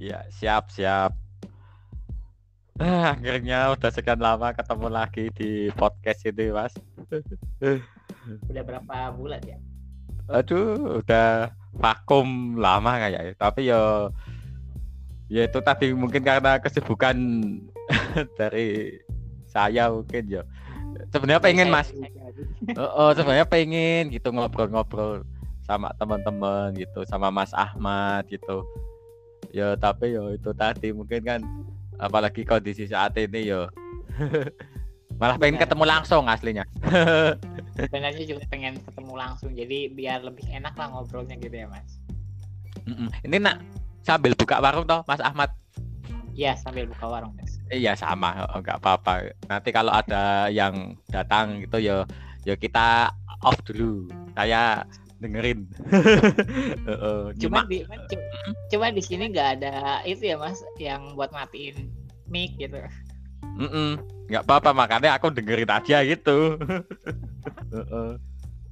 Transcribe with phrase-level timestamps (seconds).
[0.00, 1.12] Iya, siap, siap.
[2.80, 6.72] Ah, akhirnya udah sekian lama ketemu lagi di podcast ini, Mas.
[8.48, 9.60] Udah berapa bulan ya?
[10.32, 13.36] Aduh, udah vakum lama kayaknya.
[13.36, 14.08] Tapi ya
[15.28, 17.20] ya itu tadi mungkin karena kesibukan
[18.40, 18.96] dari
[19.44, 20.42] saya mungkin ya.
[21.12, 21.92] Sebenarnya pengen, Mas.
[22.72, 25.28] Oh, oh sebenarnya pengen gitu ngobrol-ngobrol
[25.68, 28.64] sama teman-teman gitu, sama Mas Ahmad gitu.
[29.50, 31.40] Ya, tapi ya itu tadi mungkin kan
[31.98, 33.66] apalagi kondisi saat ini yo.
[35.20, 36.64] Malah pengen ketemu langsung aslinya.
[37.76, 42.00] Sebenarnya juga pengen ketemu langsung jadi biar lebih enak lah ngobrolnya gitu ya mas.
[43.22, 43.60] Ini nak
[44.00, 45.52] sambil buka warung toh mas Ahmad?
[46.32, 47.60] Iya sambil buka warung mas.
[47.68, 48.48] Iya sama.
[48.56, 49.28] Enggak apa-apa.
[49.44, 52.08] Nanti kalau ada yang datang gitu yo
[52.48, 53.12] yo kita
[53.44, 54.08] off dulu.
[54.32, 54.88] Saya
[55.20, 55.68] dengerin.
[57.44, 57.84] cuma di
[58.72, 61.92] cuma di sini nggak ada itu ya mas yang buat matiin
[62.26, 62.80] mic gitu.
[63.60, 63.90] Mm -mm.
[64.32, 66.56] nggak apa-apa makanya aku dengerin aja gitu.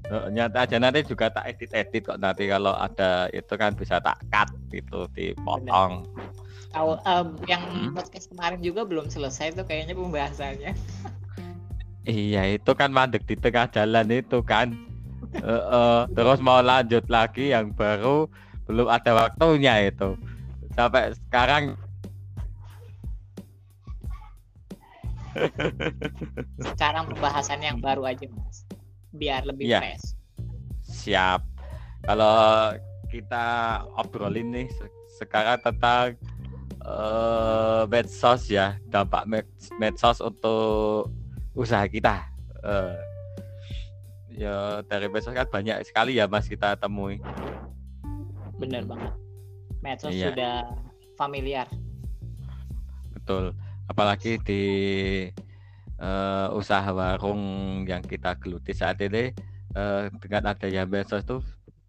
[0.09, 4.00] uh, nyata aja nanti juga tak edit edit kok nanti kalau ada itu kan bisa
[4.00, 6.09] tak cut gitu dipotong.
[6.72, 7.92] Tahu um, yang hmm?
[7.97, 10.72] podcast kemarin juga belum selesai tuh kayaknya pembahasannya.
[12.09, 14.88] iya itu kan mandek di tengah jalan itu kan
[15.41, 18.29] uh, uh, terus mau lanjut lagi yang baru
[18.69, 20.15] belum ada waktunya itu.
[20.77, 21.75] Sampai sekarang.
[26.61, 28.69] Sekarang pembahasan yang baru aja mas.
[29.15, 29.81] Biar lebih ya.
[29.81, 30.12] fresh.
[30.84, 31.41] Siap.
[32.05, 32.77] Kalau
[33.09, 33.47] kita
[33.97, 34.69] obrolin nih
[35.17, 36.15] sekarang tentang
[36.84, 39.25] uh, medsos ya dampak
[39.81, 41.09] medsos untuk
[41.56, 42.29] usaha kita.
[42.61, 43.08] Uh,
[44.39, 47.19] ya dari medsos kan banyak sekali ya mas kita temui.
[48.55, 49.12] Bener banget.
[49.83, 50.31] Medsos iya.
[50.31, 50.55] sudah
[51.19, 51.67] familiar.
[53.19, 53.50] Betul.
[53.91, 54.62] Apalagi di
[55.99, 59.34] uh, usaha warung yang kita geluti saat ini
[59.75, 61.43] uh, dengan adanya medsos tuh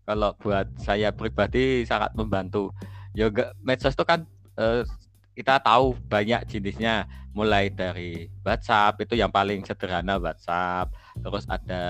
[0.10, 2.74] kalau buat saya pribadi sangat membantu.
[3.14, 3.30] Ya
[3.62, 4.26] medsos itu kan
[4.58, 4.82] uh,
[5.38, 7.06] kita tahu banyak jenisnya.
[7.30, 10.90] Mulai dari WhatsApp itu yang paling sederhana WhatsApp.
[11.22, 11.86] Terus ada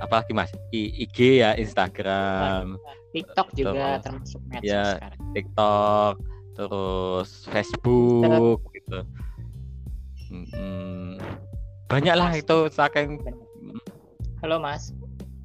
[0.00, 0.50] apalagi mas?
[0.74, 2.78] I, IG ya Instagram.
[3.14, 5.20] TikTok juga terus, termasuk medsos ya sekarang.
[5.32, 6.14] TikTok
[6.54, 8.98] terus Facebook gitu.
[10.34, 11.18] Hmm,
[11.86, 13.22] banyak lah itu saking
[14.42, 14.90] halo mas.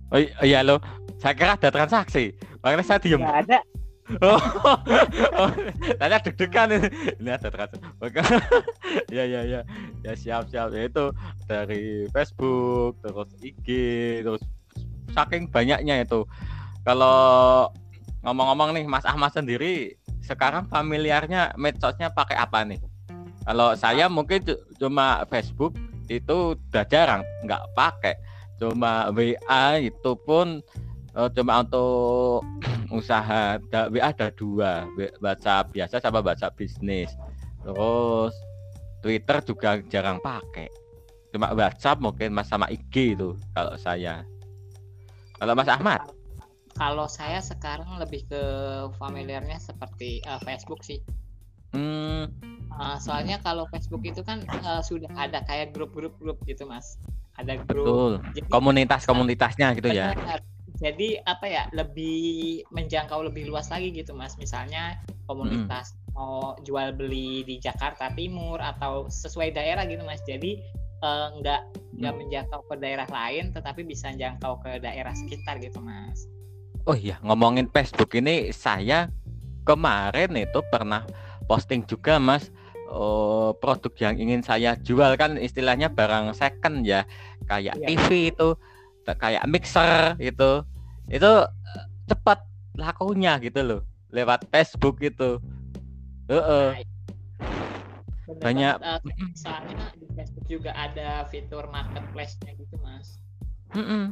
[0.09, 0.81] Oh, iya lo
[1.21, 2.33] saya kira ada transaksi.
[2.65, 3.21] Makanya saya diem.
[3.21, 3.59] Gak ada
[4.25, 4.41] oh,
[5.37, 5.49] oh
[6.01, 6.89] tanya deg-degan ini.
[7.21, 7.85] ini ada transaksi
[9.15, 9.61] ya ya ya.
[10.01, 10.73] Ya siap siap.
[10.73, 11.13] Ya itu
[11.45, 13.67] dari Facebook terus IG
[14.25, 14.41] terus
[15.13, 16.25] saking banyaknya itu.
[16.81, 17.69] Kalau
[18.25, 19.95] ngomong-ngomong nih Mas Ahmad sendiri
[20.25, 22.81] sekarang familiarnya medsosnya pakai apa nih?
[23.45, 24.45] Kalau saya mungkin
[24.77, 25.73] cuma Facebook
[26.09, 27.21] itu udah jarang.
[27.45, 28.15] Nggak pakai.
[28.59, 30.59] Cuma WA itu pun
[31.19, 32.47] uh, cuma untuk
[32.99, 33.59] usaha.
[33.67, 34.87] Da, WA ada dua.
[35.19, 37.11] WhatsApp biasa sama WhatsApp bisnis.
[37.63, 38.33] Terus
[39.03, 40.71] Twitter juga jarang pakai.
[41.35, 44.23] Cuma WhatsApp mungkin mas sama IG itu kalau saya.
[45.39, 46.03] Kalau Mas Ahmad?
[46.75, 48.43] Kalau saya sekarang lebih ke
[48.99, 50.99] familiarnya seperti uh, Facebook sih.
[51.69, 52.25] Hmm.
[52.81, 56.97] uh, soalnya kalau Facebook itu kan uh, sudah ada kayak grup-grup grup gitu mas.
[57.37, 58.19] Ada grup.
[58.49, 60.17] Komunitas-komunitasnya gitu ya
[60.79, 64.95] jadi apa ya lebih menjangkau lebih luas lagi gitu mas misalnya
[65.27, 66.15] komunitas mm.
[66.15, 70.55] mau jual beli di Jakarta Timur atau sesuai daerah gitu mas jadi
[71.03, 71.61] uh, nggak
[71.99, 72.19] nggak mm.
[72.23, 76.25] menjangkau ke daerah lain tetapi bisa menjangkau ke daerah sekitar gitu mas
[76.87, 79.11] oh iya ngomongin Facebook ini saya
[79.67, 81.03] kemarin itu pernah
[81.45, 82.47] posting juga mas
[82.87, 87.03] oh, produk yang ingin saya jual kan istilahnya barang second ya
[87.45, 87.85] kayak ya.
[87.85, 88.55] TV itu
[89.17, 90.65] kayak mixer gitu
[91.09, 92.45] itu eh, cepat
[92.77, 95.37] lakunya gitu loh lewat Facebook itu
[96.29, 96.67] uh -uh.
[98.41, 99.01] banyak uh,
[99.33, 103.17] soalnya di Facebook juga ada fitur marketplace-nya gitu mas
[103.73, 104.05] uh -uh.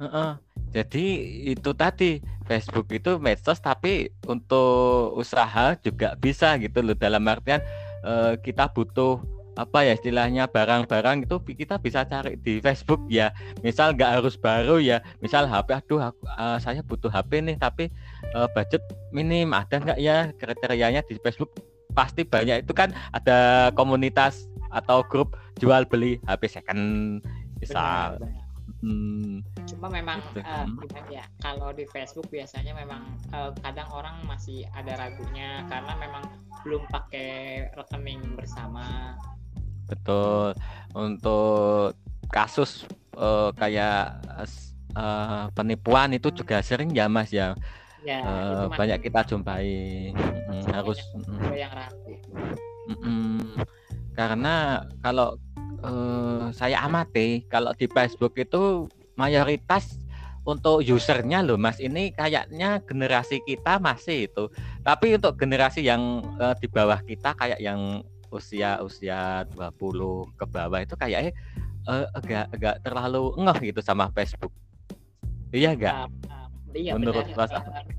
[0.00, 0.30] Uh -uh.
[0.72, 1.06] jadi
[1.52, 7.60] itu tadi Facebook itu medsos tapi untuk usaha juga bisa gitu loh dalam artian
[8.04, 13.30] uh, kita butuh apa ya istilahnya barang-barang itu kita bisa cari di Facebook ya
[13.62, 17.90] misal nggak harus baru ya misal HP aduh aku, uh, saya butuh HP nih tapi
[18.34, 18.82] uh, budget
[19.14, 21.54] minim ada nggak ya kriterianya di Facebook
[21.94, 27.22] pasti banyak itu kan ada komunitas atau grup jual beli HP second
[27.62, 28.18] misal
[28.84, 30.44] Hmm, Cuma memang gitu.
[30.44, 31.24] gimana ya?
[31.40, 36.24] Kalau di Facebook biasanya memang eh, kadang orang masih ada ragunya karena memang
[36.68, 39.16] belum pakai rekening bersama.
[39.88, 40.56] Betul.
[40.94, 41.98] Untuk
[42.30, 42.86] kasus
[43.16, 44.24] eh, kayak
[44.96, 47.54] eh, penipuan itu juga sering ya Mas ya.
[48.04, 50.12] Ya, masih banyak kita jumpai.
[50.68, 51.00] Harus
[51.56, 52.20] yang ragu.
[52.84, 53.64] mm,
[54.12, 55.40] karena kalau
[55.80, 58.84] eh, saya amati kalau di Facebook itu
[59.16, 59.96] mayoritas
[60.44, 64.52] untuk usernya loh Mas ini kayaknya generasi kita masih itu.
[64.84, 68.04] Tapi untuk generasi yang eh, di bawah kita kayak yang
[68.34, 71.30] usia usia 20 ke bawah itu kayaknya
[71.86, 74.50] eh, agak agak terlalu ngeh gitu sama Facebook.
[75.54, 76.10] Iya enggak?
[76.74, 77.46] Iya Menurut benar.
[77.46, 77.52] Mas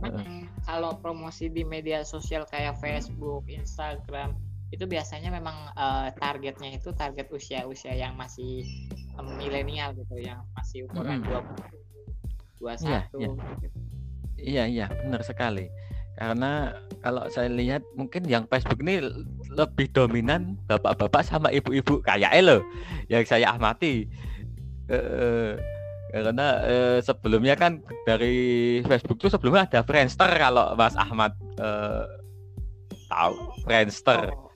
[0.03, 4.35] memang kalau promosi di media sosial kayak Facebook, Instagram
[4.75, 8.67] itu biasanya memang eh, targetnya itu target usia-usia yang masih
[9.15, 11.55] em, milenial gitu, yang masih umuran Mm-mm.
[12.59, 13.27] 20, 21 Iya, iya.
[13.63, 13.79] gitu.
[14.35, 15.71] Iya iya benar sekali.
[16.15, 16.71] Karena
[17.03, 19.03] kalau saya lihat mungkin yang Facebook ini
[19.51, 22.61] lebih dominan bapak-bapak sama ibu-ibu kayaknya loh
[23.11, 24.07] yang saya amati.
[24.87, 25.59] Eh,
[26.15, 32.05] karena eh, sebelumnya kan dari Facebook tuh sebelumnya ada Friendster kalau Mas Ahmad eh,
[33.11, 33.35] tahu
[33.67, 34.31] Friendster.
[34.31, 34.49] Oh,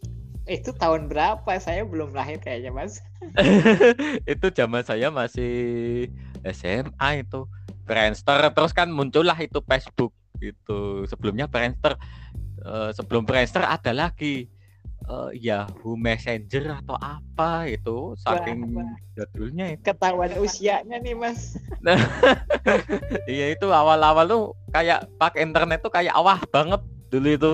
[0.48, 1.52] itu tahun berapa?
[1.60, 3.04] Saya belum lahir kayaknya, Mas.
[4.34, 6.08] itu zaman saya masih
[6.48, 7.46] SMA itu
[7.84, 11.96] Friendster terus kan muncullah itu Facebook itu sebelumnya Friendster
[12.60, 14.44] Eh, sebelum Friendster ada lagi
[15.08, 18.84] eh, Yahoo Messenger atau apa itu saking wah.
[19.16, 21.56] jadulnya itu Ketahuan usianya nih, Mas.
[23.32, 27.52] iya itu awal-awal tuh kayak pakai internet tuh kayak awah banget dulu itu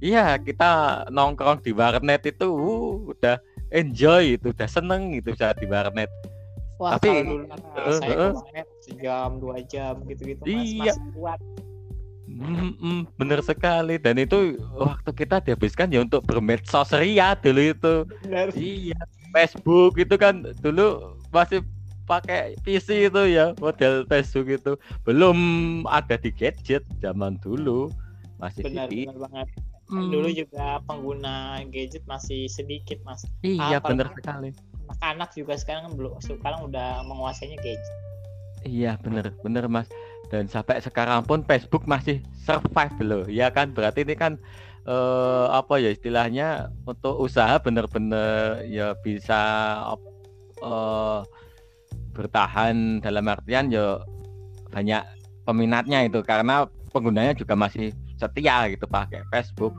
[0.00, 3.36] iya kita nongkrong di warnet itu uh, udah
[3.68, 6.08] enjoy itu udah seneng gitu bisa di warnet
[6.78, 7.44] Wah, Tapi- kalau dulu
[7.78, 8.32] Eh, saya eh.
[8.32, 10.62] kemarin sejam, dua jam gitu-gitu, Mas.
[10.62, 10.94] Iya.
[10.94, 11.40] Masih kuat.
[12.38, 17.94] Mm, mm, bener sekali dan itu waktu kita dihabiskan ya untuk bermedsos ria dulu itu
[18.22, 18.54] Benar.
[18.54, 19.00] iya
[19.34, 21.66] Facebook itu kan dulu masih
[22.06, 25.36] pakai PC itu ya model Facebook itu belum
[25.84, 27.90] ada di gadget zaman dulu
[28.38, 29.48] masih Benar, di benar banget.
[29.88, 33.24] Hmm, Dulu juga pengguna gadget masih sedikit, Mas.
[33.42, 34.52] iya apa- bener sekali
[34.86, 37.96] Anak-anak juga sekarang belum sekarang udah menguasainya gadget.
[38.62, 39.86] iya bener bener mas
[40.28, 43.24] dan sampai sekarang pun Facebook masih survive loh.
[43.28, 43.72] Ya kan?
[43.72, 44.36] Berarti ini kan
[44.84, 49.40] eh, apa ya istilahnya untuk usaha bener-bener ya bisa
[50.60, 51.20] eh,
[52.12, 54.04] bertahan dalam artian ya
[54.68, 55.02] banyak
[55.48, 56.20] peminatnya itu.
[56.20, 59.72] Karena penggunanya juga masih setia gitu pakai Facebook.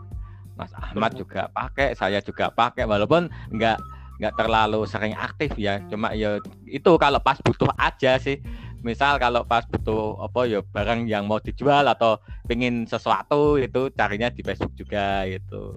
[0.57, 2.90] Mas Ahmad juga pakai saya juga pakai.
[2.90, 3.78] Walaupun nggak
[4.19, 5.80] nggak terlalu sering aktif ya.
[5.88, 8.42] Cuma ya itu kalau pas butuh aja sih
[8.81, 14.28] misal kalau pas butuh apa ya barang yang mau dijual atau pengen sesuatu itu carinya
[14.28, 15.76] di Facebook juga gitu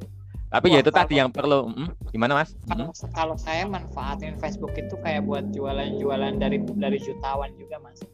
[0.49, 3.64] tapi Wah, ya itu tadi kalau- yang perlu Hmm, gimana mas Kalau, Hmm, kalau saya
[3.64, 8.04] manfaatin Facebook itu kayak buat jualan-jualan dari dari jutawan juga, Mas.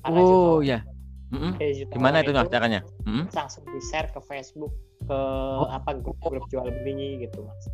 [0.00, 0.78] Karena oh jutawan- ya
[1.76, 3.24] jutawan gimana itu mas caranya Hmm?
[3.30, 4.72] langsung di share ke Facebook
[5.04, 5.18] ke
[5.60, 5.68] Oh.
[5.68, 7.64] apa grup-grup jual beli gitu, Mas.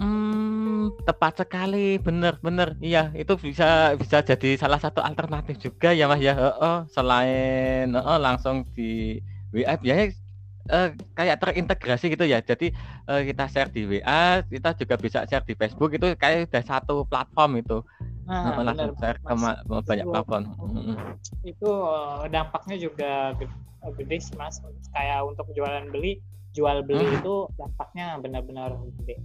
[0.00, 2.72] Hmm, tepat sekali, bener-bener.
[2.80, 6.32] Iya, itu bisa bisa jadi salah satu alternatif juga ya Mas ya.
[6.32, 9.20] Heeh, selain heeh, langsung di
[9.52, 10.16] WA biasanya
[10.72, 12.40] eh, kayak terintegrasi gitu ya.
[12.40, 12.72] Jadi
[13.06, 17.04] eh, kita share di WA, kita juga bisa share di Facebook itu kayak udah satu
[17.04, 17.84] platform itu.
[18.24, 19.42] Nah, Heeh, langsung benar, share ke Mas.
[19.44, 20.44] ma- ma- banyak Itu- platform.
[21.52, 23.52] Itu eh, dampaknya juga gede,
[24.00, 24.64] gede sih, Mas.
[24.96, 26.24] Kayak untuk jualan beli,
[26.56, 27.16] jual beli Hmm.
[27.20, 29.20] itu dampaknya benar-benar gede.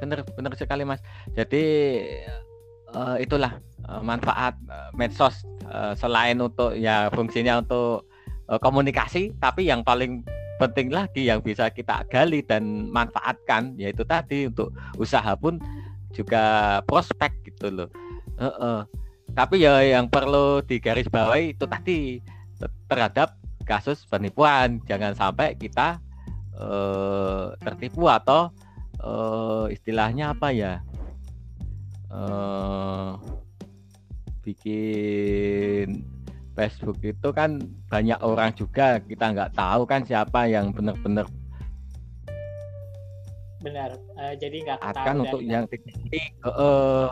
[0.00, 1.02] Bener bener sekali mas.
[1.34, 1.64] Jadi
[2.94, 8.08] eh, itulah eh, manfaat eh, medsos eh, selain untuk ya fungsinya untuk
[8.48, 10.24] eh, komunikasi tapi yang paling
[10.58, 15.62] penting lagi yang bisa kita gali dan manfaatkan yaitu tadi untuk usaha pun
[16.10, 17.90] juga prospek gitu loh.
[18.38, 18.86] Heeh.
[19.36, 22.18] tapi ya yang perlu digarisbawahi itu tadi
[22.58, 23.36] te- terhadap
[23.68, 24.80] kasus penipuan.
[24.88, 26.00] Jangan sampai kita
[26.58, 28.50] eh, tertipu atau
[28.98, 30.82] eh istilahnya apa ya?
[32.10, 33.10] Eh
[34.48, 36.02] bikin
[36.56, 37.60] Facebook itu kan
[37.92, 41.28] banyak orang juga kita nggak tahu kan siapa yang benar-benar
[43.58, 43.98] Benar.
[44.22, 47.08] Eh, jadi nggak akan ketahuan untuk yang titik eh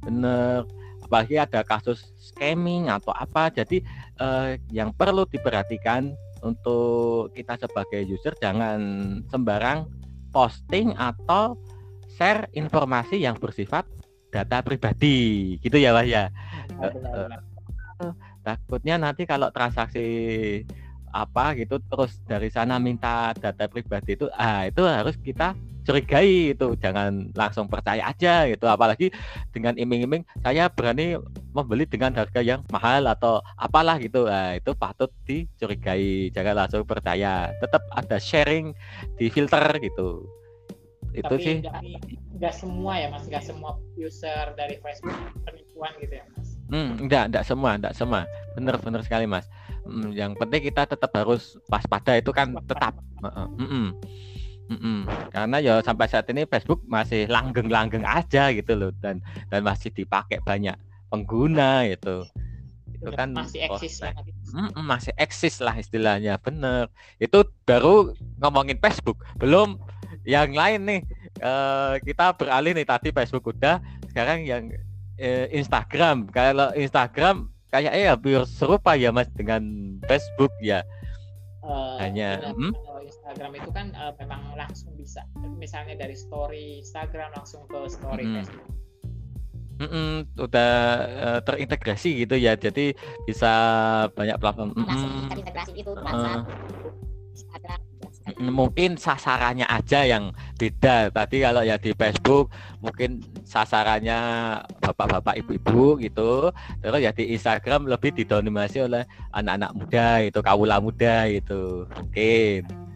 [0.00, 0.64] bener
[1.04, 3.52] apalagi ada kasus scamming atau apa.
[3.52, 3.84] Jadi
[4.16, 8.80] eh, yang perlu diperhatikan untuk kita sebagai user jangan
[9.28, 9.84] sembarang
[10.30, 11.58] posting atau
[12.16, 13.86] share informasi yang bersifat
[14.30, 15.58] data pribadi.
[15.58, 16.30] Gitu ya Mas ya?
[18.40, 20.06] Takutnya nanti kalau transaksi
[21.10, 26.76] apa gitu terus dari sana minta data pribadi itu ah itu harus kita curigai itu
[26.78, 28.66] jangan langsung percaya aja gitu.
[28.68, 29.12] Apalagi
[29.50, 31.18] dengan iming-iming saya berani
[31.50, 34.28] membeli dengan harga yang mahal atau apalah gitu.
[34.28, 37.50] Nah, itu patut dicurigai jangan langsung percaya.
[37.58, 38.72] Tetap ada sharing
[39.18, 40.26] di filter gitu.
[41.10, 41.56] Itu Tapi sih.
[42.30, 43.26] enggak, semua ya mas?
[43.26, 46.48] Enggak semua user dari Facebook penipuan gitu ya mas?
[46.70, 48.20] Hmm enggak enggak semua enggak semua.
[48.54, 49.50] Bener bener sekali mas.
[49.82, 52.94] Mm, yang penting kita tetap harus waspada itu kan tetap.
[53.20, 53.86] Mm -mm.
[54.70, 54.98] Mm -mm.
[55.34, 59.18] Karena ya sampai saat ini Facebook masih langgeng-langgeng aja gitu loh dan
[59.50, 60.78] dan masih dipakai banyak
[61.10, 62.22] pengguna itu.
[62.94, 64.14] Itu kan masih eksis ya.
[64.14, 66.86] -mm, masih eksis lah istilahnya bener.
[67.18, 69.82] Itu baru ngomongin Facebook, belum
[70.22, 71.02] yang lain nih.
[71.40, 73.80] Uh, kita beralih nih tadi Facebook udah,
[74.12, 74.70] sekarang yang
[75.18, 76.30] uh, Instagram.
[76.30, 79.62] Kalau Instagram kayak eh hampir serupa ya mas dengan
[80.10, 80.82] Facebook ya
[81.62, 82.74] uh, hanya hmm?
[83.30, 85.22] Instagram itu kan uh, memang langsung bisa
[85.54, 88.34] misalnya dari story Instagram langsung ke story hmm.
[88.42, 88.68] Facebook
[89.80, 90.72] Mm -mm, udah
[91.08, 92.92] uh, terintegrasi gitu ya jadi
[93.24, 93.48] bisa
[94.12, 96.92] banyak platform langsung terintegrasi itu WhatsApp uh,
[97.32, 97.80] Instagram
[98.38, 101.10] mungkin sasarannya aja yang beda.
[101.10, 104.18] Tadi kalau ya di Facebook mungkin sasarannya
[104.84, 106.54] bapak-bapak ibu-ibu gitu.
[106.84, 109.02] Terus ya di Instagram lebih didominasi oleh
[109.34, 111.88] anak-anak muda itu, kaula muda itu.
[111.90, 112.89] Mungkin.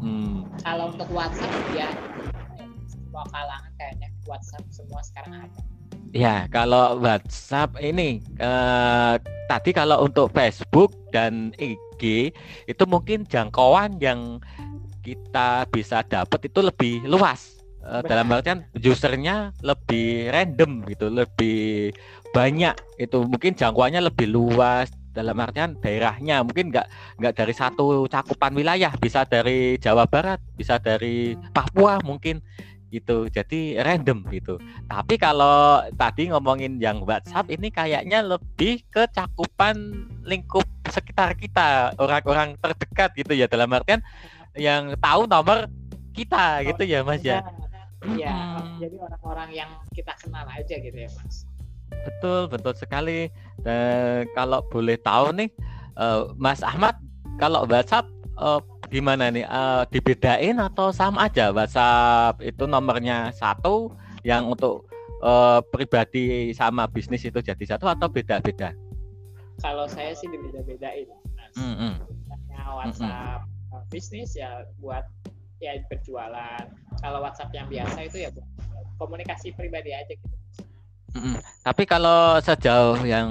[0.00, 0.44] Hmm.
[0.60, 1.88] Kalau untuk WhatsApp ya
[2.86, 5.60] semua kalangan kayaknya WhatsApp semua sekarang ada.
[6.14, 9.14] Ya, kalau WhatsApp ini eh,
[9.48, 12.32] tadi kalau untuk Facebook dan IG
[12.68, 14.40] itu mungkin jangkauan yang
[15.06, 21.94] kita bisa dapat itu lebih luas uh, dalam artian usernya lebih random gitu lebih
[22.34, 28.52] banyak itu mungkin jangkauannya lebih luas dalam artian daerahnya mungkin nggak nggak dari satu cakupan
[28.52, 32.44] wilayah bisa dari Jawa Barat bisa dari Papua mungkin
[32.92, 40.06] gitu jadi random gitu tapi kalau tadi ngomongin yang WhatsApp ini kayaknya lebih ke cakupan
[40.22, 44.04] lingkup sekitar kita orang-orang terdekat gitu ya dalam artian
[44.54, 45.66] yang tahu nomor
[46.16, 47.44] kita gitu ya Mas ya.
[48.06, 48.78] Iya, hmm.
[48.80, 51.44] jadi orang-orang yang kita kenal aja gitu ya Mas.
[51.90, 53.30] Betul, betul sekali.
[53.62, 55.50] Dan kalau boleh tahu nih
[55.98, 56.96] uh, Mas Ahmad
[57.36, 58.06] kalau WhatsApp
[58.38, 63.90] uh, gimana nih uh, dibedain atau sama aja WhatsApp itu nomornya satu
[64.22, 64.86] yang untuk
[65.22, 68.70] uh, pribadi sama bisnis itu jadi satu atau beda-beda?
[69.64, 71.08] Kalau saya sih dibeda-bedain.
[71.56, 71.92] Mm -hmm.
[72.66, 73.54] WhatsApp mm -hmm
[73.90, 75.04] bisnis ya buat
[75.60, 76.64] ya berjualan.
[77.00, 78.46] Kalau WhatsApp yang biasa itu ya buat
[78.96, 80.36] komunikasi pribadi aja gitu.
[81.16, 81.36] Mm-hmm.
[81.64, 83.30] Tapi kalau sejauh yang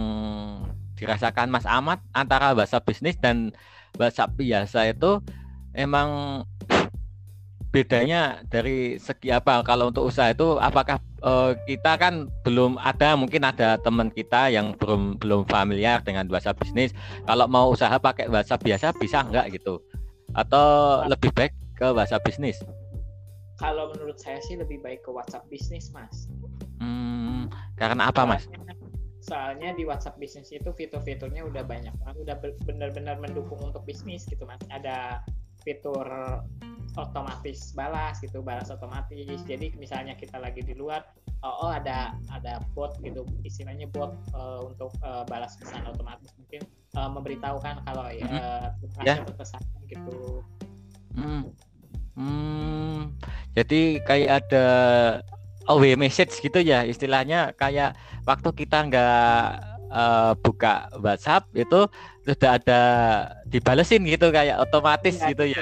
[0.97, 3.53] dirasakan Mas Ahmad antara bahasa bisnis dan
[3.93, 5.21] bahasa biasa itu
[5.77, 6.41] emang
[7.69, 13.43] bedanya dari segi apa kalau untuk usaha itu apakah uh, kita kan belum ada mungkin
[13.43, 16.95] ada teman kita yang belum belum familiar dengan bahasa bisnis
[17.27, 19.83] kalau mau usaha pakai bahasa biasa bisa enggak gitu
[20.31, 22.63] atau lebih baik ke bahasa bisnis?
[23.55, 26.27] Kalau menurut saya sih lebih baik ke WhatsApp bisnis, Mas.
[26.83, 27.14] Hmm,
[27.79, 28.45] karena apa, Mas?
[29.25, 32.35] Soalnya di WhatsApp bisnis itu fitur-fiturnya udah banyak banget, udah
[32.69, 34.61] benar-benar mendukung untuk bisnis gitu, Mas.
[34.69, 35.25] Ada
[35.65, 36.05] fitur
[36.95, 39.41] otomatis balas gitu, balas otomatis.
[39.43, 41.03] Jadi misalnya kita lagi di luar,
[41.43, 46.61] oh, oh ada ada bot gitu, istilahnya bot uh, untuk uh, balas pesan otomatis mungkin
[46.95, 49.03] uh, memberitahukan kalau ya mm-hmm.
[49.03, 49.19] yeah.
[49.25, 50.45] berpesan gitu.
[51.17, 51.51] Hmm.
[52.15, 53.11] Hmm.
[53.55, 54.67] Jadi kayak ada
[55.69, 61.87] away message gitu ya istilahnya kayak waktu kita nggak uh, buka WhatsApp itu
[62.25, 62.81] sudah ada
[63.45, 65.61] dibalesin gitu kayak otomatis ya, gitu ya.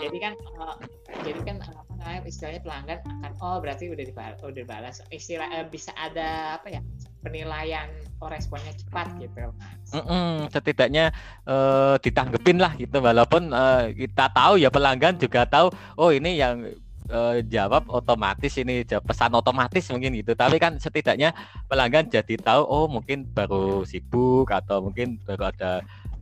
[0.00, 0.76] Jadi kan uh,
[1.20, 4.96] jadi kan apa namanya istilahnya pelanggan akan oh berarti udah dibalas, udah dibalas.
[5.12, 6.80] Istilah uh, bisa ada apa ya
[7.20, 7.90] penilaian
[8.24, 9.52] oh responnya cepat gitu.
[9.92, 11.04] Mm -mm, setidaknya
[11.44, 12.96] uh, ditanggepin lah gitu.
[13.04, 15.68] Walaupun uh, kita tahu ya pelanggan juga tahu
[16.00, 16.64] oh ini yang
[17.10, 20.32] uh, jawab otomatis ini pesan otomatis mungkin gitu.
[20.34, 21.34] Tapi kan setidaknya
[21.66, 25.72] pelanggan jadi tahu oh mungkin baru sibuk atau mungkin baru ada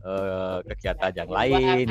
[0.05, 1.87] uh, kegiatan yang lain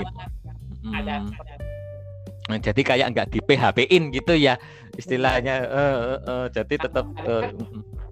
[0.92, 2.60] ada, hmm.
[2.60, 4.60] jadi kayak nggak di PHP-in gitu ya
[5.00, 5.64] istilahnya.
[5.64, 7.48] Uh, uh, uh, jadi tetap uh,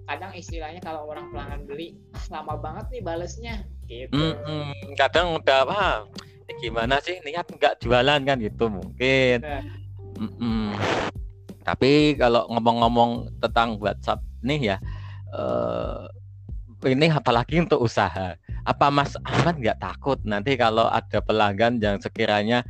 [0.03, 1.95] kadang istilahnya kalau orang pelanggan beli
[2.27, 3.55] lama banget nih balesnya
[3.87, 4.15] gitu.
[4.17, 4.97] Mm -hmm.
[4.99, 5.81] kadang udah apa
[6.59, 7.19] gimana sih?
[7.23, 9.37] Niat nggak jualan kan gitu mungkin.
[9.43, 9.82] Nah.
[10.19, 10.67] Mm -hmm.
[11.63, 14.77] tapi kalau ngomong-ngomong tentang WhatsApp nih ya
[15.33, 16.07] uh,
[16.83, 18.35] ini apalagi untuk usaha.
[18.67, 22.63] Apa Mas Ahmad nggak takut nanti kalau ada pelanggan yang sekiranya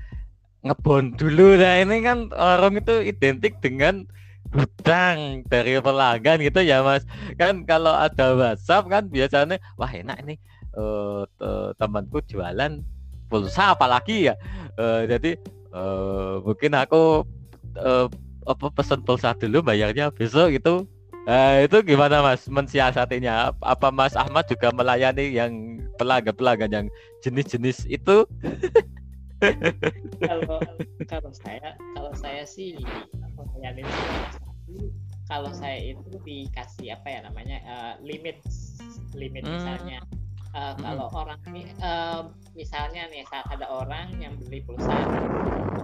[0.63, 4.07] ngebon dulu nah ini kan orang itu identik dengan
[4.55, 7.03] hutang dari pelanggan gitu ya mas
[7.35, 10.39] kan kalau ada WhatsApp kan biasanya wah enak ini
[10.79, 11.27] uh,
[11.75, 12.79] temanku jualan
[13.27, 14.39] pulsa apalagi ya
[14.79, 15.35] uh, jadi
[15.73, 17.25] uh, mungkin aku
[17.81, 18.07] uh,
[18.43, 20.87] apa pesan pulsa dulu bayarnya besok gitu
[21.23, 23.55] Nah, itu gimana Mas mensiasatinya?
[23.63, 26.87] Apa Mas Ahmad juga melayani yang pelanggan-pelanggan yang
[27.23, 28.27] jenis-jenis itu?
[30.23, 30.59] kalau
[31.07, 32.79] kalau saya kalau saya sih
[33.35, 33.83] melayani
[35.27, 38.39] kalau saya itu dikasih apa ya namanya uh, limit
[39.11, 39.99] limit hmm.
[40.53, 41.21] Uh, kalau hmm.
[41.25, 44.93] orang ini uh, misalnya nih saat ada orang yang beli pulsa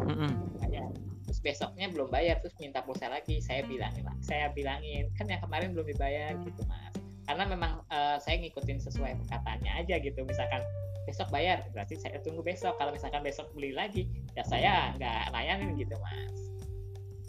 [0.08, 0.34] hmm.
[0.70, 0.86] ya,
[1.26, 5.42] terus besoknya belum bayar terus minta pulsa lagi saya bilangin lah saya bilangin kan yang
[5.44, 6.94] kemarin belum dibayar gitu mas
[7.30, 10.66] karena memang uh, saya ngikutin sesuai perkataannya aja gitu misalkan
[11.06, 15.78] besok bayar berarti saya tunggu besok kalau misalkan besok beli lagi ya saya nggak layanin
[15.78, 16.38] gitu mas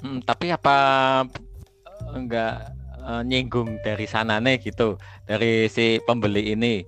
[0.04, 0.76] hmm, tapi apa
[2.16, 2.72] enggak
[3.04, 4.96] uh, nyinggung dari sana nih gitu
[5.28, 6.84] dari si pembeli ini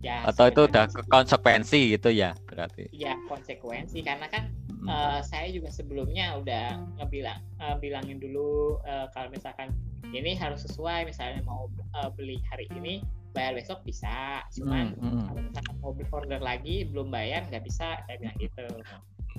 [0.00, 2.88] ya, atau itu udah konsekuensi gitu ya berarti?
[2.92, 4.88] Ya konsekuensi karena kan hmm.
[4.88, 9.72] uh, saya juga sebelumnya udah ngebilang uh, bilangin dulu uh, kalau misalkan
[10.10, 14.42] ini harus sesuai misalnya mau uh, beli hari ini bayar besok bisa.
[14.50, 15.22] Cuman hmm, hmm.
[15.30, 18.02] kalau misalkan mau order lagi belum bayar nggak bisa.
[18.08, 18.66] Saya bilang gitu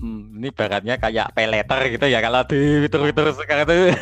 [0.01, 3.93] Hmm, ini baratnya kayak peleter gitu ya kalau di Twitter sekarang itu.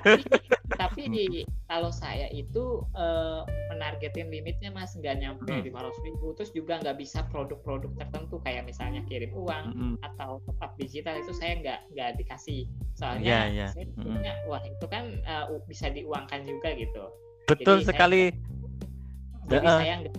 [0.82, 5.68] Tapi, di, kalau saya itu uh, menargetin limitnya mas nggak nyampe hmm.
[5.68, 9.96] lima ratus ribu, terus juga nggak bisa produk-produk tertentu kayak misalnya kirim uang hmm.
[10.00, 12.64] atau top up digital itu saya nggak nggak dikasih.
[12.96, 13.70] Soalnya yeah, yeah.
[13.76, 14.48] saya punya hmm.
[14.48, 17.04] wah itu kan uh, bisa diuangkan juga gitu.
[17.44, 18.22] Betul Jadi sekali.
[18.32, 20.16] Saya, jadi saya nggak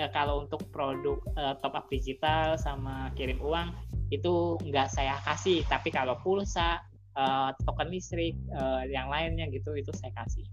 [0.00, 3.70] uh, kalau untuk produk uh, top up digital sama kirim uang
[4.18, 6.82] itu nggak saya kasih tapi kalau pulsa
[7.18, 10.46] uh, token listrik uh, yang lainnya gitu itu saya kasih.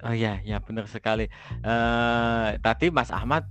[0.00, 1.28] Oh ya ya benar sekali.
[1.60, 3.44] Uh, tadi Mas Ahmad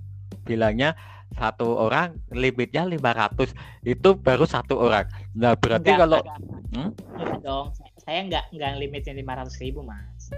[0.43, 0.97] bilangnya
[1.37, 3.53] satu orang limitnya 500
[3.85, 5.05] itu baru satu orang.
[5.37, 6.39] Nah berarti enggak, kalau enggak,
[6.73, 6.89] hmm?
[7.21, 7.67] enggak dong
[8.01, 10.33] saya nggak nggak limitnya 500 ribu mas.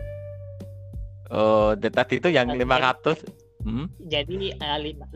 [1.32, 3.24] Oh tadi itu yang 500
[3.63, 3.88] hmm?
[4.12, 4.80] jadi uh,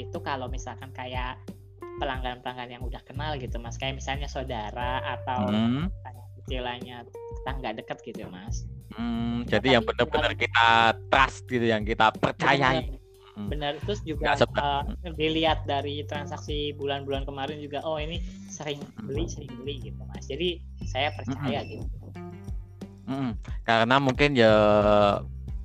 [0.00, 1.36] itu kalau misalkan kayak
[2.00, 3.76] pelanggan-pelanggan yang udah kenal gitu mas.
[3.76, 5.88] Kayak misalnya saudara atau hmm.
[6.44, 8.64] istilahnya tetangga dekat gitu mas.
[8.92, 13.00] Hmm, jadi yang benar-benar kita trust gitu yang kita percayai.
[13.32, 13.48] Hmm.
[13.48, 13.80] benar.
[13.88, 14.84] Terus juga uh,
[15.16, 18.20] dilihat dari transaksi bulan-bulan kemarin juga oh ini
[18.52, 18.76] sering
[19.08, 20.28] beli sering beli gitu mas.
[20.28, 21.70] Jadi saya percaya hmm.
[21.72, 21.86] gitu.
[23.02, 23.34] Hmm.
[23.66, 24.54] karena mungkin ya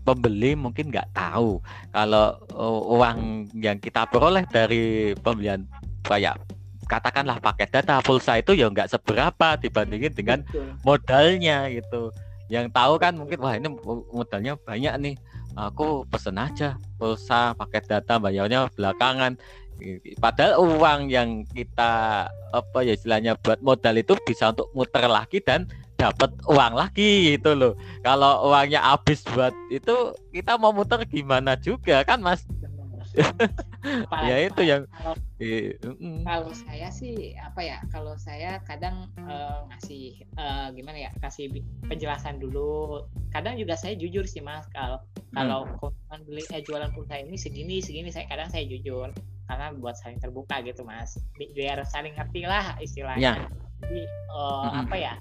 [0.07, 1.59] pembeli mungkin nggak tahu.
[1.91, 5.67] Kalau uh, uang yang kita peroleh dari pembelian
[6.07, 6.39] kayak
[6.87, 10.39] katakanlah paket data pulsa itu ya nggak seberapa dibandingin dengan
[10.87, 12.15] modalnya gitu.
[12.47, 13.67] Yang tahu kan mungkin wah ini
[14.15, 15.15] modalnya banyak nih.
[15.57, 19.35] Aku pesen aja pulsa paket data bayarnya belakangan.
[20.17, 25.67] Padahal uang yang kita apa ya istilahnya buat modal itu bisa untuk muter lagi dan
[25.97, 27.73] dapat uang lagi gitu loh.
[28.05, 32.45] Kalau uangnya habis buat itu kita mau muter gimana juga kan mas?
[34.27, 35.15] Ya itu yang kalau,
[36.27, 42.41] kalau saya sih apa ya kalau saya kadang uh, ngasih uh, gimana ya kasih penjelasan
[42.41, 43.05] dulu.
[43.31, 45.33] Kadang juga saya jujur sih mas kalau hmm.
[45.33, 49.13] kalau keuntungan beli eh, jualan pulsa ini segini segini saya kadang saya jujur.
[49.47, 51.15] Karena buat saling terbuka gitu mas.
[51.37, 53.39] Biar saling ngerti lah istilahnya.
[53.39, 53.47] Ya.
[53.77, 54.81] jadi uh, hmm.
[54.83, 55.13] apa ya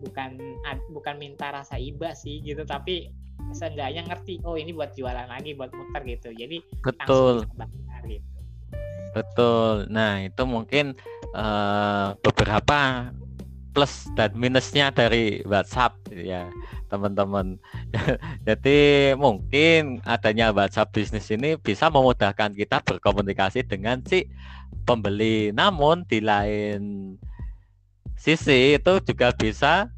[0.00, 0.40] bukan
[0.90, 3.12] bukan minta rasa iba sih gitu tapi
[3.52, 6.30] seenggaknya ngerti oh ini buat jualan lagi buat muter gitu.
[6.34, 7.46] Jadi betul.
[8.06, 8.24] gitu.
[9.10, 9.90] betul.
[9.90, 10.94] Nah itu mungkin
[11.34, 13.10] uh, beberapa
[13.70, 16.50] plus dan minusnya dari WhatsApp ya
[16.90, 17.58] teman-teman.
[18.48, 24.26] Jadi mungkin adanya WhatsApp bisnis ini bisa memudahkan kita berkomunikasi dengan si
[24.82, 25.54] pembeli.
[25.54, 27.14] Namun di lain
[28.20, 29.88] sisi itu juga bisa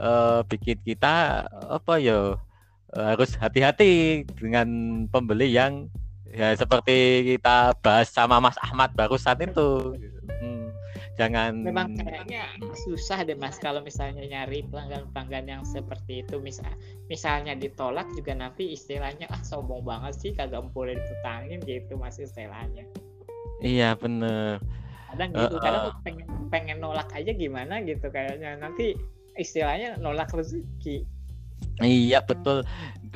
[0.00, 2.40] uh, bikin kita apa ya
[2.96, 4.68] harus hati-hati dengan
[5.12, 5.92] pembeli yang
[6.32, 10.00] ya seperti kita bahas sama Mas Ahmad barusan itu.
[10.40, 10.72] Hmm,
[11.20, 12.48] jangan memang kayaknya
[12.88, 16.72] susah deh Mas kalau misalnya nyari pelanggan-pelanggan yang seperti itu misal
[17.12, 22.88] misalnya ditolak juga nanti istilahnya ah sombong banget sih kagak boleh diputangin gitu Mas istilahnya.
[23.60, 24.60] Iya bener.
[25.16, 28.60] Kadang gitu, uh, kadang pengen pengen nolak aja gimana gitu kayaknya.
[28.60, 28.92] Nanti
[29.40, 31.08] istilahnya nolak rezeki.
[31.80, 32.64] Iya betul.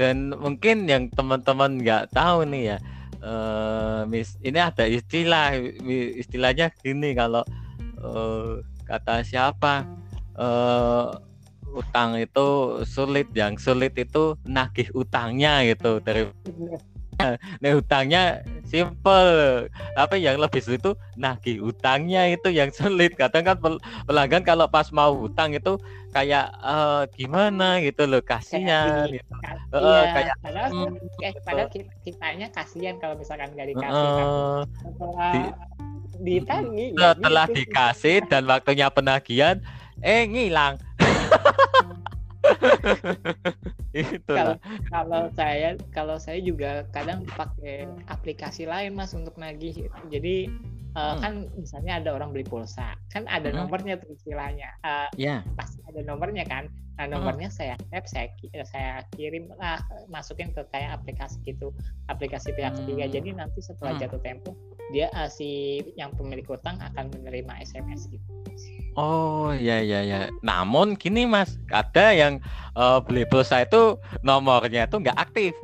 [0.01, 2.79] dan mungkin yang teman-teman nggak tahu nih ya
[3.21, 5.53] uh, mis ini ada istilah
[6.17, 7.45] istilahnya gini kalau
[8.01, 9.85] uh, kata siapa
[10.41, 11.15] uh,
[11.71, 16.27] utang itu sulit yang sulit itu nagih utangnya gitu dari
[17.63, 18.23] nah utangnya
[18.67, 19.67] simple.
[19.97, 23.15] Tapi yang lebih sulit itu nagih utangnya itu yang sulit.
[23.19, 23.57] Kadang kan
[24.09, 25.77] pelanggan kalau pas mau utang itu
[26.11, 27.83] kayak uh, gimana?
[27.83, 29.31] gitu loh kasihan gitu.
[29.71, 34.07] Iya, uh, kayak padahal, hmm, eh, padahal kita, kitanya kasihan kalau misalkan nggak dikasih.
[34.11, 34.63] Uh,
[35.17, 35.33] kan.
[35.33, 35.43] di,
[36.21, 37.57] ditagi setelah gitu.
[37.65, 39.57] dikasih dan waktunya penagihan
[40.05, 40.77] eh ngilang
[44.29, 44.57] kalau
[44.91, 50.47] kalau saya kalau saya juga kadang pakai aplikasi lain mas untuk nagih jadi
[50.95, 51.21] uh, hmm.
[51.23, 53.67] kan misalnya ada orang beli pulsa kan ada hmm.
[53.67, 55.43] nomornya tuh istilahnya uh, yeah.
[55.59, 57.17] pasti ada nomornya kan nah hmm.
[57.17, 57.57] nomornya hmm.
[57.57, 58.29] saya tap saya
[58.67, 59.81] saya kirim lah
[60.13, 61.73] masukin ke kayak aplikasi gitu
[62.13, 63.15] aplikasi pihak ketiga hmm.
[63.15, 64.03] jadi nanti setelah hmm.
[64.05, 64.53] jatuh tempo
[64.91, 68.41] dia uh, si yang pemilik utang akan menerima SMS gitu
[68.99, 70.29] Oh ya ya ya.
[70.43, 72.43] Namun kini mas ada yang
[72.75, 75.55] uh, beli pulsa itu nomornya itu nggak aktif.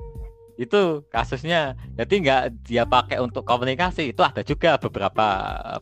[0.54, 1.74] Itu kasusnya.
[1.98, 4.14] Jadi nggak dia pakai untuk komunikasi.
[4.14, 5.26] Itu ada juga beberapa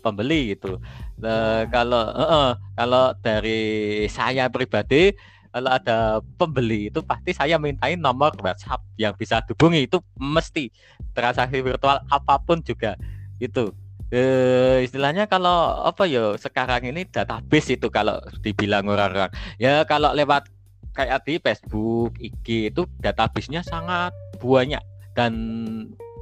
[0.00, 0.80] pembeli gitu.
[1.20, 5.12] Uh, kalau uh, uh, kalau dari saya pribadi
[5.54, 10.66] kalau ada pembeli itu pasti saya mintain nomor WhatsApp yang bisa dihubungi itu mesti
[11.14, 12.98] transaksi virtual apa pun juga
[13.42, 13.74] itu
[14.14, 20.50] eh, istilahnya kalau apa ya sekarang ini database itu kalau dibilang orang-orang ya kalau lewat
[20.94, 24.80] kayak di Facebook, IG itu databasenya sangat banyak
[25.18, 25.34] dan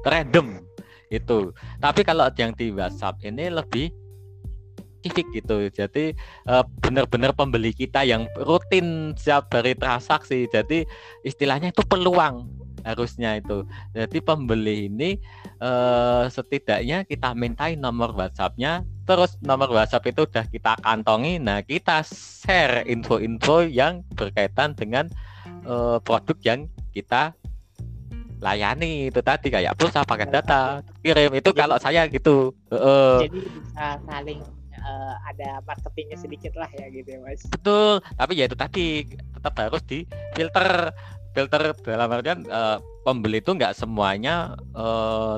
[0.03, 0.65] random
[1.13, 1.53] itu.
[1.77, 3.93] Tapi kalau yang di WhatsApp ini lebih
[5.03, 5.57] spesifik gitu.
[5.69, 6.05] Jadi
[6.47, 10.47] uh, benar-benar pembeli kita yang rutin setiap hari transaksi.
[10.47, 10.87] Jadi
[11.27, 12.47] istilahnya itu peluang
[12.85, 13.67] harusnya itu.
[13.97, 15.17] Jadi pembeli ini
[15.59, 21.39] eh, setidaknya kita mintai nomor WhatsAppnya, terus nomor WhatsApp itu udah kita kantongi.
[21.43, 25.11] Nah kita share info-info yang berkaitan dengan
[25.67, 26.61] eh, produk yang
[26.93, 27.33] kita
[28.43, 32.51] layani itu tadi kayak pulsa pakai data kirim itu jadi, kalau saya gitu.
[32.75, 34.43] Uh, jadi bisa saling
[34.83, 37.47] uh, ada marketingnya sedikit lah ya gitu ya mas.
[37.47, 40.03] Betul, tapi ya itu tadi tetap harus di
[40.35, 40.91] filter
[41.33, 44.57] filter dalam artian uh, pembeli itu nggak semuanya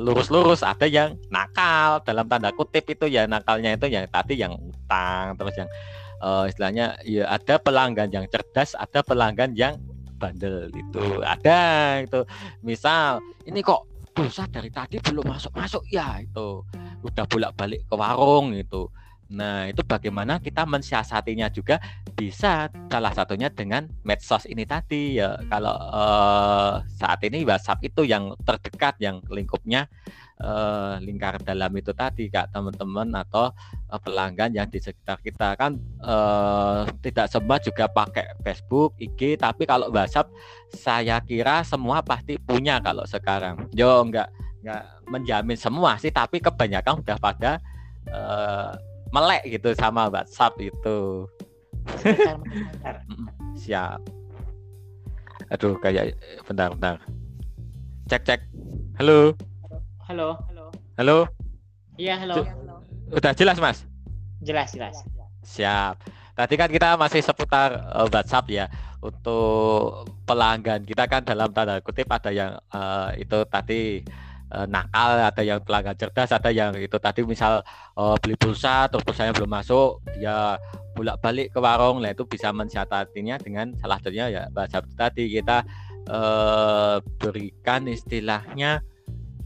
[0.03, 0.61] lurus lurus-lurus.
[0.67, 5.55] Ada yang nakal dalam tanda kutip itu ya nakalnya itu yang tadi yang utang terus
[5.57, 5.71] yang
[6.21, 9.79] uh, istilahnya ya ada pelanggan yang cerdas ada pelanggan yang
[10.19, 12.21] bandel itu ada itu.
[12.67, 16.63] Misal ini kok pulsa dari tadi belum masuk masuk ya itu.
[17.07, 18.91] Udah bolak balik ke warung itu
[19.33, 21.81] Nah, itu bagaimana kita mensiasatinya juga
[22.13, 25.41] bisa salah satunya dengan medsos ini tadi ya.
[25.49, 29.89] Kalau uh, saat ini WhatsApp itu yang terdekat yang lingkupnya
[30.45, 33.49] uh, lingkar dalam itu tadi Kak teman-teman atau
[33.89, 39.65] uh, pelanggan yang di sekitar kita kan uh, tidak semua juga pakai Facebook, IG, tapi
[39.65, 40.29] kalau WhatsApp
[40.69, 43.73] saya kira semua pasti punya kalau sekarang.
[43.73, 44.29] Yo enggak
[44.61, 47.53] enggak menjamin semua sih, tapi kebanyakan udah pada
[49.15, 51.31] melek gitu sama WhatsApp itu.
[53.63, 54.03] Siap.
[55.55, 56.99] Aduh kayak bentar-bentar.
[58.11, 58.41] Cek cek.
[58.99, 59.39] Halo.
[60.11, 60.35] Halo.
[60.51, 60.65] Halo.
[60.99, 61.19] Halo.
[61.95, 62.43] Iya, halo.
[63.15, 63.87] Udah jelas, Mas?
[64.43, 64.99] Jelas, jelas.
[65.47, 66.03] Siap.
[66.35, 68.67] Tadi kan kita masih seputar uh, WhatsApp ya
[68.99, 74.03] untuk pelanggan kita kan dalam tanda kutip ada yang uh, itu tadi
[74.53, 77.65] uh, nakal, ada yang pelanggan cerdas, ada yang itu tadi misal
[77.97, 80.61] uh, beli pulsa terus pulsanya belum masuk, dia
[80.95, 85.31] bolak-balik ke warung, lah itu bisa mensiasatinya dengan salah satunya ya bahasa tadi.
[85.33, 85.65] Kita
[86.11, 88.85] uh, berikan istilahnya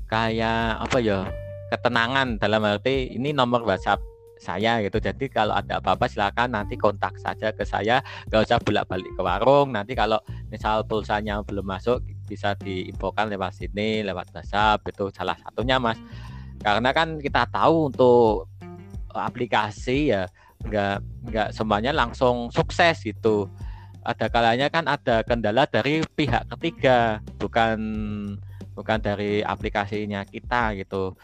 [0.08, 1.28] kayak apa ya
[1.68, 4.00] ketenangan dalam arti ini nomor WhatsApp
[4.38, 5.02] saya gitu.
[5.02, 9.74] Jadi kalau ada apa-apa silakan nanti kontak saja ke saya gak usah bolak-balik ke warung.
[9.74, 15.80] Nanti kalau misal pulsanya belum masuk bisa diinfokan lewat sini lewat WhatsApp itu salah satunya
[15.80, 15.96] mas.
[16.60, 18.52] Karena kan kita tahu untuk
[19.16, 20.28] aplikasi ya
[20.68, 20.96] nggak
[21.32, 23.48] nggak semuanya langsung sukses gitu.
[24.04, 27.78] Ada kalanya kan ada kendala dari pihak ketiga bukan
[28.76, 31.16] bukan dari aplikasinya kita gitu.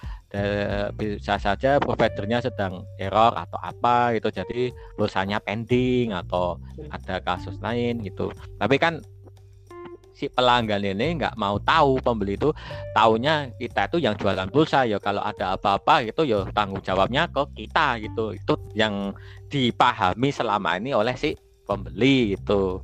[0.99, 6.59] Bisa saja providernya sedang error atau apa gitu jadi pulsanya pending atau
[6.91, 8.35] ada kasus lain gitu.
[8.59, 8.99] Tapi kan
[10.15, 12.55] si pelanggan ini nggak mau tahu pembeli itu
[12.95, 14.87] taunya kita itu yang jualan pulsa.
[14.87, 18.33] Ya kalau ada apa-apa itu ya tanggung jawabnya ke kita gitu.
[18.33, 19.13] Itu yang
[19.51, 21.35] dipahami selama ini oleh si
[21.67, 22.81] pembeli itu.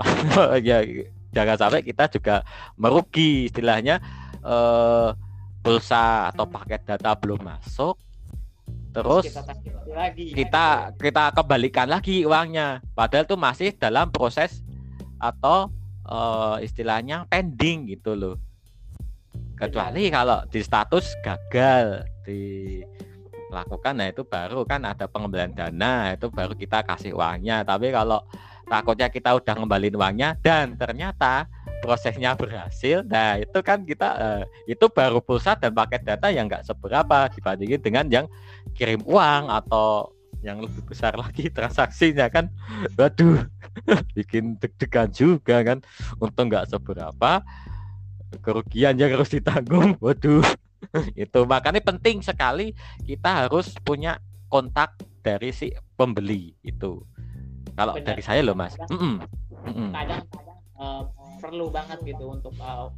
[0.68, 0.84] Ya
[1.34, 2.44] jangan sampai kita juga
[2.76, 3.98] merugi istilahnya
[4.44, 5.08] eh,
[5.64, 7.96] pulsa atau paket data belum masuk.
[8.94, 10.26] Terus kita tarik lagi.
[10.30, 12.78] kita kita kembalikan lagi uangnya.
[12.94, 14.62] Padahal itu masih dalam proses
[15.18, 15.72] atau
[16.04, 18.36] eh, istilahnya pending gitu loh.
[19.54, 26.52] Kecuali kalau di status gagal dilakukan nah itu baru kan ada pengembalian dana itu baru
[26.52, 27.62] kita kasih uangnya.
[27.62, 28.22] Tapi kalau
[28.66, 31.46] takutnya kita udah ngembaliin uangnya dan ternyata
[31.84, 36.64] prosesnya berhasil nah itu kan kita eh, itu baru pulsa dan paket data yang nggak
[36.64, 38.26] seberapa dibandingin dengan yang
[38.72, 40.08] kirim uang atau
[40.44, 42.52] yang lebih besar lagi transaksinya kan
[42.94, 43.48] waduh
[44.16, 45.80] bikin deg-degan juga kan
[46.18, 47.40] untung nggak seberapa
[48.38, 50.44] kerugian yang harus ditanggung waduh
[51.16, 54.92] itu makanya penting sekali kita harus punya kontak
[55.24, 57.00] dari si pembeli itu
[57.72, 58.06] kalau Benar.
[58.06, 59.14] dari saya loh mas Kadang- Mm-mm.
[59.64, 59.90] Mm-mm.
[59.90, 61.02] kadang-kadang eh,
[61.40, 62.92] perlu banget gitu untuk kontak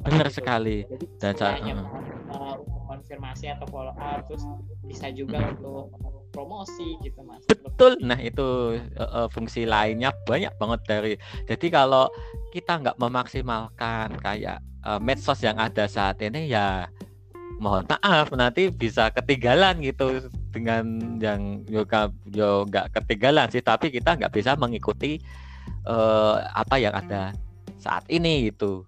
[0.00, 0.36] benar Gitu.
[0.36, 4.42] sekali jadi Dan tidak sa- hanya eh, untuk konfirmasi atau follow up terus
[4.88, 5.92] bisa juga untuk
[6.32, 7.44] promosi gitu mas.
[7.44, 8.00] Betul.
[8.00, 11.12] Nah itu eh, fungsi lainnya banyak banget dari
[11.44, 12.08] jadi kalau
[12.50, 16.88] kita nggak memaksimalkan kayak eh, medsos yang ada saat ini ya
[17.58, 21.84] mohon maaf nanti bisa ketinggalan gitu dengan yang yo
[22.64, 25.18] nggak ketinggalan sih tapi kita nggak bisa mengikuti
[25.84, 27.34] eh, apa yang ada
[27.78, 28.86] saat ini itu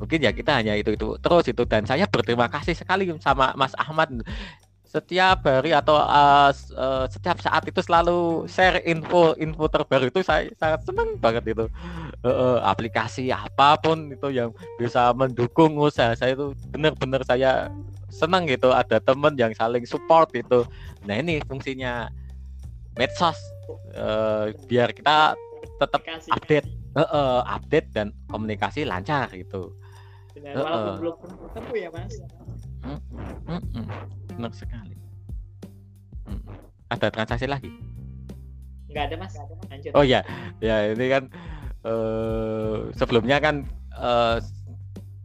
[0.00, 1.62] mungkin ya kita hanya itu itu terus itu.
[1.68, 4.08] Dan saya berterima kasih sekali sama Mas Ahmad.
[4.90, 10.50] Setiap hari atau uh, uh, setiap saat itu selalu share info info terbaru itu saya
[10.58, 11.70] sangat senang banget itu.
[12.26, 14.50] Uh, uh, aplikasi apa pun itu yang
[14.82, 17.70] bisa mendukung usaha saya itu benar-benar saya
[18.10, 18.74] senang gitu.
[18.74, 20.66] Ada temen yang saling support gitu.
[21.06, 22.10] Nah ini fungsinya
[22.98, 23.38] medsos.
[23.94, 25.38] Uh, biar kita
[25.78, 26.02] tetap
[26.34, 26.66] update.
[26.98, 29.70] uh, uh, update dan komunikasi lancar gitu
[30.30, 30.64] Benar, Heeh.
[30.64, 31.16] walaupun belum
[31.50, 32.14] ketemu ya mas
[33.50, 33.86] Mm-mm.
[34.30, 34.94] benar sekali
[36.90, 37.70] ada transaksi lagi
[38.90, 39.34] nggak ada mas
[39.70, 40.22] lanjut Oh ya,
[40.58, 41.22] ya ini kan
[41.86, 43.66] eh sebelumnya kan
[43.98, 44.38] eh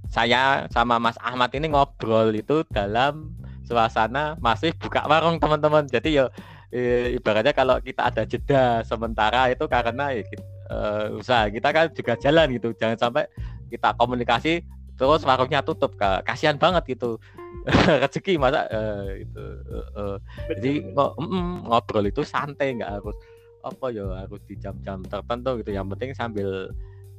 [0.09, 3.35] saya sama Mas Ahmad ini ngobrol itu dalam
[3.67, 5.89] suasana masih buka warung teman-teman.
[5.89, 6.29] Jadi ya
[6.71, 12.13] eh, ibaratnya kalau kita ada jeda sementara itu karena ya, eh, usaha kita kan juga
[12.15, 12.71] jalan gitu.
[12.77, 13.25] Jangan sampai
[13.67, 14.61] kita komunikasi
[14.95, 15.93] terus warungnya tutup.
[15.99, 17.19] Ka- Kasihan banget gitu.
[18.01, 20.15] Rezeki masa eh, itu eh, eh,
[20.53, 23.17] jadi ngo- mm, ngobrol itu santai nggak harus
[23.65, 25.71] apa ya harus di jam-jam tertentu gitu.
[25.73, 26.69] Yang penting sambil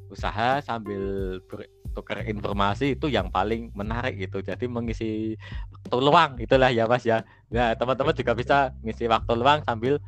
[0.07, 1.03] usaha sambil
[1.51, 4.39] bertukar informasi itu yang paling menarik gitu.
[4.39, 5.35] Jadi mengisi
[5.73, 7.27] waktu luang itulah ya mas ya.
[7.51, 9.99] Nah teman-teman juga bisa ngisi waktu luang sambil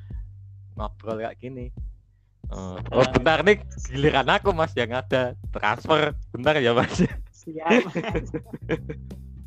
[0.79, 1.75] ngobrol kayak gini.
[2.49, 6.15] Oh, oh bentar nih giliran aku mas yang ada transfer.
[6.33, 6.95] Bentar ya mas
[7.53, 7.85] siap